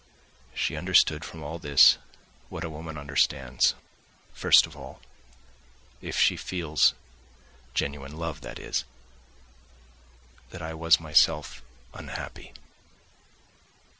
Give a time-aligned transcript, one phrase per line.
[0.55, 1.99] She understood from all this
[2.49, 3.75] what a woman understands
[4.33, 4.99] first of all,
[6.01, 6.95] if she feels
[7.75, 8.83] genuine love, that is,
[10.49, 11.61] that I was myself
[11.93, 12.51] unhappy.